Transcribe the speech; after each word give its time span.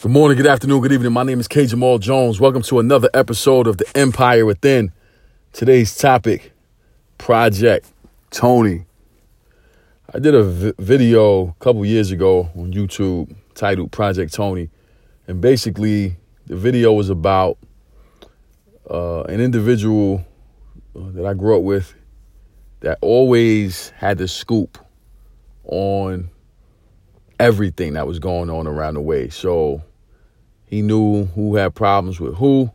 Good 0.00 0.12
morning, 0.12 0.36
good 0.36 0.46
afternoon, 0.46 0.80
good 0.80 0.92
evening. 0.92 1.12
My 1.12 1.24
name 1.24 1.40
is 1.40 1.48
K. 1.48 1.66
Jamal 1.66 1.98
Jones. 1.98 2.38
Welcome 2.38 2.62
to 2.62 2.78
another 2.78 3.10
episode 3.14 3.66
of 3.66 3.78
The 3.78 3.96
Empire 3.96 4.46
Within. 4.46 4.92
Today's 5.52 5.96
topic 5.96 6.52
Project 7.18 7.90
Tony. 8.30 8.86
I 10.14 10.20
did 10.20 10.36
a 10.36 10.44
v- 10.44 10.72
video 10.78 11.48
a 11.48 11.54
couple 11.54 11.84
years 11.84 12.12
ago 12.12 12.48
on 12.54 12.72
YouTube 12.72 13.34
titled 13.56 13.90
Project 13.90 14.32
Tony. 14.32 14.70
And 15.26 15.40
basically, 15.40 16.16
the 16.46 16.54
video 16.54 16.92
was 16.92 17.10
about 17.10 17.58
uh, 18.88 19.22
an 19.22 19.40
individual 19.40 20.24
uh, 20.94 21.10
that 21.10 21.26
I 21.26 21.34
grew 21.34 21.56
up 21.56 21.64
with 21.64 21.92
that 22.82 22.98
always 23.00 23.88
had 23.96 24.18
the 24.18 24.28
scoop 24.28 24.78
on 25.64 26.30
everything 27.40 27.94
that 27.94 28.06
was 28.06 28.18
going 28.18 28.50
on 28.50 28.66
around 28.66 28.94
the 28.94 29.00
way. 29.00 29.28
So 29.28 29.82
he 30.68 30.82
knew 30.82 31.24
who 31.24 31.56
had 31.56 31.74
problems 31.74 32.20
with 32.20 32.34
who. 32.34 32.70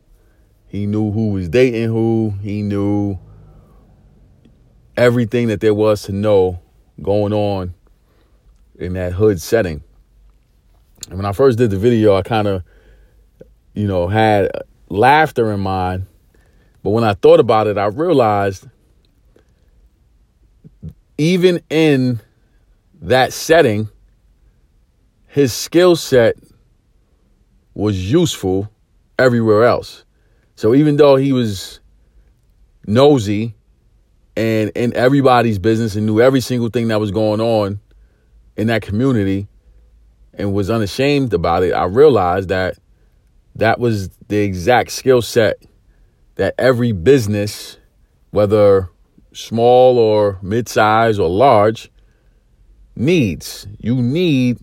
He 0.67 0.87
knew 0.87 1.11
who 1.11 1.29
was 1.29 1.47
dating 1.47 1.89
who. 1.89 2.33
He 2.41 2.63
knew 2.63 3.19
everything 4.97 5.49
that 5.49 5.61
there 5.61 5.75
was 5.75 6.01
to 6.03 6.11
know 6.11 6.59
going 7.03 7.33
on 7.33 7.75
in 8.79 8.93
that 8.93 9.13
hood 9.13 9.39
setting. 9.39 9.83
And 11.07 11.17
when 11.17 11.25
I 11.27 11.33
first 11.33 11.59
did 11.59 11.69
the 11.69 11.77
video, 11.77 12.15
I 12.15 12.23
kind 12.23 12.47
of, 12.47 12.63
you 13.75 13.87
know, 13.87 14.07
had 14.07 14.49
laughter 14.89 15.51
in 15.51 15.59
mind. 15.59 16.07
But 16.81 16.89
when 16.89 17.03
I 17.03 17.13
thought 17.13 17.39
about 17.39 17.67
it, 17.67 17.77
I 17.77 17.85
realized 17.85 18.65
even 21.19 21.61
in 21.69 22.21
that 23.01 23.33
setting, 23.33 23.89
his 25.27 25.53
skill 25.53 25.95
set 25.95 26.37
was 27.73 28.11
useful 28.11 28.71
everywhere 29.17 29.63
else. 29.63 30.05
So 30.55 30.73
even 30.75 30.97
though 30.97 31.15
he 31.15 31.33
was 31.33 31.79
nosy 32.85 33.55
and 34.35 34.71
in 34.75 34.95
everybody's 34.95 35.59
business 35.59 35.95
and 35.95 36.05
knew 36.05 36.21
every 36.21 36.41
single 36.41 36.69
thing 36.69 36.89
that 36.89 36.99
was 36.99 37.11
going 37.11 37.41
on 37.41 37.79
in 38.55 38.67
that 38.67 38.81
community 38.81 39.47
and 40.33 40.53
was 40.53 40.69
unashamed 40.69 41.33
about 41.33 41.63
it, 41.63 41.71
I 41.71 41.85
realized 41.85 42.49
that 42.49 42.77
that 43.55 43.79
was 43.79 44.09
the 44.27 44.37
exact 44.37 44.91
skill 44.91 45.21
set 45.21 45.57
that 46.35 46.55
every 46.57 46.91
business, 46.91 47.77
whether 48.31 48.89
small 49.33 49.97
or 49.97 50.39
mid-size 50.41 51.19
or 51.19 51.29
large, 51.29 51.91
needs. 52.95 53.67
You 53.79 53.95
need 53.95 54.59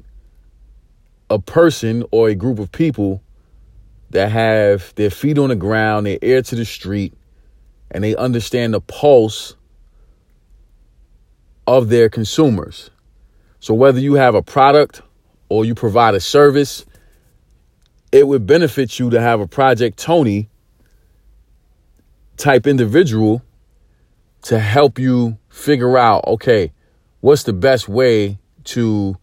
a 1.31 1.39
person 1.39 2.05
or 2.11 2.29
a 2.29 2.35
group 2.35 2.59
of 2.59 2.71
people 2.73 3.23
that 4.11 4.31
have 4.31 4.93
their 4.97 5.11
feet 5.11 5.39
on 5.39 5.49
the 5.49 5.57
ground, 5.57 6.07
their 6.07 6.19
ear 6.21 6.43
to 6.43 6.57
the 6.57 6.65
street, 6.65 7.15
and 7.91 8.03
they 8.03 8.17
understand 8.17 8.75
the 8.75 8.81
pulse 8.81 9.55
of 11.67 11.89
their 11.89 12.09
consumers. 12.09 12.91
So 13.61 13.75
whether 13.75 14.01
you 14.01 14.15
have 14.15 14.35
a 14.35 14.43
product 14.43 15.03
or 15.49 15.65
you 15.65 15.75
provide 15.75 16.15
a 16.15 16.21
service, 16.21 16.85
it 18.11 18.27
would 18.27 18.47
benefit 18.47 18.99
you 18.99 19.11
to 19.11 19.21
have 19.21 19.41
a 19.41 19.47
Project 19.47 19.99
Tony 19.99 20.49
type 22.37 22.67
individual 22.67 23.43
to 24.43 24.59
help 24.59 24.99
you 24.99 25.39
figure 25.49 25.97
out 25.97 26.25
okay, 26.27 26.73
what's 27.21 27.45
the 27.45 27.53
best 27.53 27.89
way 27.89 28.39
to 28.65 29.17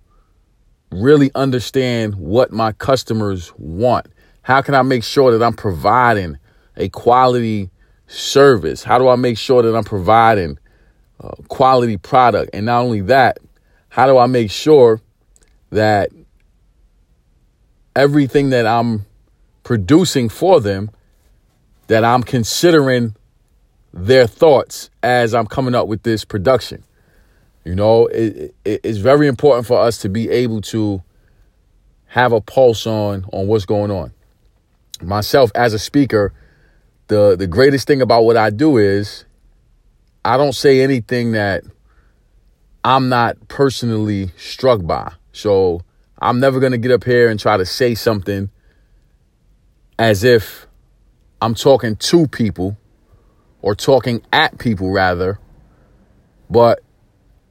really 0.91 1.31
understand 1.35 2.16
what 2.16 2.52
my 2.52 2.71
customers 2.71 3.52
want. 3.57 4.07
How 4.41 4.61
can 4.61 4.75
I 4.75 4.81
make 4.81 5.03
sure 5.03 5.38
that 5.38 5.45
I'm 5.45 5.53
providing 5.53 6.38
a 6.75 6.89
quality 6.89 7.69
service? 8.07 8.84
How 8.84 8.97
do 8.97 9.07
I 9.07 9.16
make 9.16 9.38
sure 9.38 9.62
that 9.62 9.75
I'm 9.75 9.84
providing 9.84 10.57
a 11.19 11.35
quality 11.50 11.97
product? 11.97 12.51
And 12.53 12.66
not 12.66 12.81
only 12.81 13.01
that, 13.01 13.39
how 13.89 14.07
do 14.07 14.17
I 14.17 14.28
make 14.28 14.51
sure 14.51 15.01
that 15.72 16.12
everything 17.95 18.51
that 18.51 18.66
I'm 18.66 19.06
producing 19.63 20.29
for 20.29 20.62
them 20.62 20.91
that 21.88 22.06
I'm 22.06 22.23
considering 22.23 23.16
their 23.94 24.28
thoughts 24.28 24.89
as 25.01 25.33
I'm 25.33 25.47
coming 25.47 25.73
up 25.73 25.88
with 25.88 26.03
this 26.03 26.23
production. 26.23 26.83
You 27.67 27.75
know, 27.75 28.07
it, 28.07 28.55
it, 28.63 28.79
it's 28.81 29.00
very 29.00 29.28
important 29.28 29.67
for 29.67 29.78
us 29.78 29.97
to 29.97 30.09
be 30.09 30.29
able 30.29 30.61
to 30.61 31.03
have 32.05 32.31
a 32.31 32.39
pulse 32.39 32.88
on 32.88 33.25
on 33.33 33.47
what's 33.47 33.66
going 33.66 33.91
on. 33.91 34.13
Myself 35.01 35.51
as 35.53 35.73
a 35.73 35.79
speaker, 35.79 36.31
the 37.07 37.35
the 37.35 37.45
greatest 37.45 37.85
thing 37.85 38.01
about 38.01 38.23
what 38.23 38.38
I 38.38 38.51
do 38.51 38.77
is 38.77 39.25
I 40.23 40.38
don't 40.38 40.53
say 40.53 40.79
anything 40.79 41.33
that 41.33 41.66
I'm 42.85 43.09
not 43.09 43.50
personally 43.50 44.31
struck 44.38 44.85
by. 44.85 45.11
So 45.33 45.81
I'm 46.22 46.39
never 46.39 46.61
going 46.61 46.72
to 46.72 46.77
get 46.77 46.91
up 46.91 47.03
here 47.03 47.29
and 47.29 47.38
try 47.38 47.57
to 47.57 47.66
say 47.66 47.95
something 47.95 48.50
as 50.00 50.23
if 50.23 50.67
I'm 51.41 51.53
talking 51.53 51.97
to 51.97 52.27
people 52.29 52.77
or 53.61 53.75
talking 53.75 54.22
at 54.31 54.57
people 54.57 54.89
rather. 54.89 55.38
But 56.50 56.81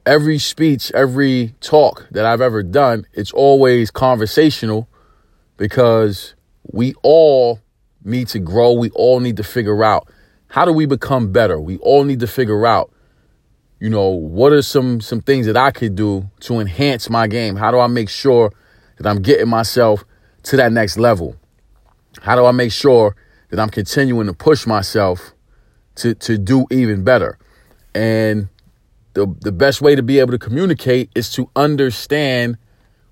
every 0.07 0.39
speech, 0.39 0.89
every 0.93 1.53
talk 1.59 2.07
that 2.11 2.25
I've 2.25 2.41
ever 2.41 2.63
done, 2.63 3.05
it's 3.13 3.33
always 3.33 3.91
conversational 3.91 4.87
because 5.57 6.33
we 6.71 6.95
all 7.03 7.59
need 8.03 8.29
to 8.29 8.39
grow. 8.39 8.71
We 8.71 8.89
all 8.91 9.19
need 9.19 9.37
to 9.37 9.43
figure 9.43 9.83
out 9.83 10.07
how 10.47 10.63
do 10.63 10.71
we 10.71 10.85
become 10.85 11.33
better? 11.33 11.59
We 11.59 11.77
all 11.79 12.05
need 12.05 12.21
to 12.21 12.27
figure 12.27 12.65
out, 12.65 12.89
you 13.79 13.89
know, 13.89 14.07
what 14.07 14.53
are 14.53 14.61
some 14.61 15.01
some 15.01 15.19
things 15.19 15.45
that 15.45 15.57
I 15.57 15.71
could 15.71 15.95
do 15.95 16.29
to 16.41 16.59
enhance 16.59 17.09
my 17.09 17.27
game? 17.27 17.57
How 17.57 17.69
do 17.69 17.79
I 17.79 17.87
make 17.87 18.09
sure 18.09 18.53
that 18.97 19.05
I'm 19.05 19.21
getting 19.21 19.49
myself 19.49 20.05
to 20.43 20.55
that 20.55 20.71
next 20.71 20.97
level? 20.97 21.35
How 22.21 22.35
do 22.37 22.45
I 22.45 22.51
make 22.51 22.71
sure 22.71 23.15
that 23.49 23.59
I'm 23.59 23.69
continuing 23.69 24.27
to 24.27 24.33
push 24.33 24.65
myself 24.65 25.33
to 25.95 26.15
to 26.15 26.37
do 26.37 26.65
even 26.71 27.03
better? 27.03 27.37
And 27.93 28.47
the 29.17 29.25
the 29.41 29.51
best 29.51 29.81
way 29.81 29.95
to 29.95 30.03
be 30.03 30.19
able 30.19 30.31
to 30.31 30.37
communicate 30.37 31.09
is 31.15 31.31
to 31.31 31.49
understand 31.55 32.57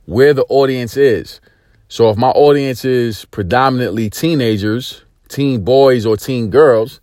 where 0.06 0.34
the 0.34 0.46
audience 0.50 0.96
is. 0.96 1.42
So 1.88 2.10
if 2.12 2.18
my 2.18 2.30
audience 2.30 2.86
is 2.86 3.26
predominantly 3.26 4.12
teenagers, 4.12 5.04
teen 5.30 5.64
boys 5.64 6.06
or 6.06 6.16
teen 6.16 6.52
girls, 6.52 7.02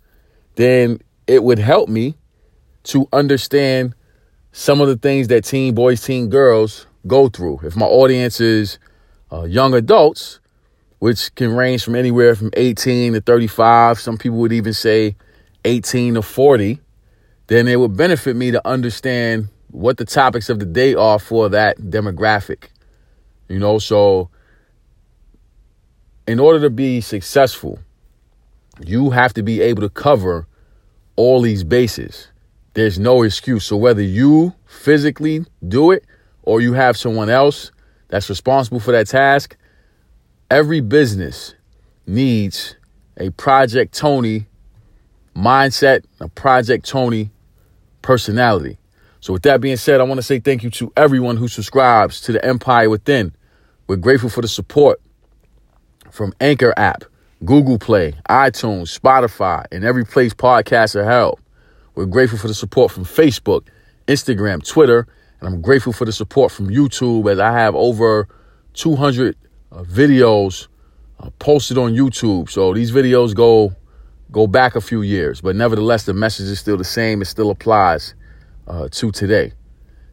then 0.55 1.01
it 1.27 1.43
would 1.43 1.59
help 1.59 1.89
me 1.89 2.15
to 2.83 3.07
understand 3.11 3.93
some 4.53 4.79
of 4.79 4.87
the 4.87 4.95
things 4.95 5.27
that 5.27 5.43
teen 5.43 5.75
boys, 5.75 6.01
teen 6.01 6.29
girls 6.29 6.87
go 7.05 7.27
through. 7.27 7.59
If 7.63 7.75
my 7.75 7.85
audience 7.85 8.39
is 8.39 8.79
uh, 9.33 9.43
young 9.43 9.73
adults, 9.73 10.39
which 10.99 11.35
can 11.35 11.53
range 11.53 11.83
from 11.83 11.95
anywhere 11.95 12.35
from 12.35 12.51
18 12.53 13.13
to 13.13 13.21
35, 13.21 13.99
some 13.99 14.17
people 14.17 14.37
would 14.37 14.53
even 14.53 14.73
say 14.73 15.17
18 15.65 16.13
to 16.13 16.21
40, 16.21 16.79
then 17.47 17.67
it 17.67 17.79
would 17.79 17.97
benefit 17.97 18.35
me 18.35 18.51
to 18.51 18.67
understand 18.67 19.49
what 19.69 19.97
the 19.97 20.05
topics 20.05 20.49
of 20.49 20.59
the 20.59 20.65
day 20.65 20.93
are 20.93 21.19
for 21.19 21.49
that 21.49 21.77
demographic. 21.77 22.65
You 23.49 23.59
know, 23.59 23.79
so 23.79 24.29
in 26.27 26.39
order 26.39 26.59
to 26.61 26.69
be 26.69 27.01
successful, 27.01 27.79
you 28.85 29.09
have 29.09 29.33
to 29.33 29.43
be 29.43 29.61
able 29.61 29.81
to 29.81 29.89
cover 29.89 30.47
all 31.15 31.41
these 31.41 31.63
bases. 31.63 32.27
There's 32.73 32.97
no 32.97 33.23
excuse. 33.23 33.65
So 33.65 33.77
whether 33.77 34.01
you 34.01 34.53
physically 34.65 35.45
do 35.67 35.91
it 35.91 36.05
or 36.43 36.61
you 36.61 36.73
have 36.73 36.97
someone 36.97 37.29
else 37.29 37.71
that's 38.07 38.29
responsible 38.29 38.79
for 38.79 38.91
that 38.91 39.07
task, 39.07 39.55
every 40.49 40.81
business 40.81 41.55
needs 42.07 42.75
a 43.17 43.29
Project 43.31 43.93
Tony 43.93 44.47
mindset, 45.35 46.05
a 46.19 46.27
Project 46.29 46.87
Tony 46.87 47.31
personality. 48.03 48.77
So, 49.19 49.33
with 49.33 49.41
that 49.43 49.61
being 49.61 49.77
said, 49.77 49.99
I 49.99 50.03
want 50.03 50.19
to 50.19 50.23
say 50.23 50.39
thank 50.39 50.61
you 50.61 50.69
to 50.71 50.93
everyone 50.95 51.37
who 51.37 51.47
subscribes 51.47 52.21
to 52.21 52.31
the 52.31 52.45
Empire 52.45 52.89
Within. 52.89 53.33
We're 53.87 53.95
grateful 53.95 54.29
for 54.29 54.41
the 54.41 54.47
support 54.47 55.01
from 56.11 56.33
Anchor 56.39 56.73
app, 56.77 57.05
Google 57.43 57.79
Play, 57.79 58.13
iTunes, 58.29 58.97
Spotify, 58.97 59.65
and 59.71 59.83
every 59.83 60.05
place 60.05 60.33
podcasts 60.33 60.95
are 60.95 61.03
held. 61.03 61.39
We're 61.95 62.05
grateful 62.05 62.37
for 62.37 62.47
the 62.47 62.53
support 62.53 62.91
from 62.91 63.05
Facebook, 63.05 63.67
Instagram, 64.07 64.65
Twitter, 64.67 65.07
and 65.39 65.47
I'm 65.53 65.61
grateful 65.61 65.93
for 65.93 66.05
the 66.05 66.11
support 66.11 66.51
from 66.51 66.69
YouTube 66.69 67.31
as 67.31 67.39
I 67.39 67.51
have 67.51 67.75
over 67.75 68.27
200 68.73 69.35
uh, 69.71 69.83
videos 69.83 70.67
uh, 71.19 71.29
posted 71.39 71.77
on 71.77 71.93
YouTube. 71.93 72.49
So 72.49 72.73
these 72.73 72.91
videos 72.91 73.35
go 73.35 73.75
go 74.33 74.47
back 74.47 74.75
a 74.75 74.81
few 74.81 75.03
years, 75.03 75.39
but 75.39 75.55
nevertheless, 75.55 76.05
the 76.05 76.13
message 76.13 76.47
is 76.47 76.59
still 76.59 76.75
the 76.75 76.83
same. 76.83 77.21
It 77.21 77.25
still 77.25 77.51
applies 77.51 78.15
uh, 78.67 78.89
to 78.91 79.11
today. 79.11 79.53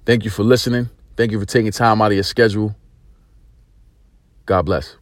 Thank 0.07 0.25
you 0.25 0.31
for 0.31 0.45
listening. 0.45 0.91
Thank 1.17 1.33
you 1.33 1.41
for 1.41 1.47
taking 1.47 1.73
time 1.73 2.01
out 2.01 2.13
of 2.13 2.15
your 2.15 2.23
schedule. 2.23 2.77
God 4.47 4.67
bless. 4.67 5.00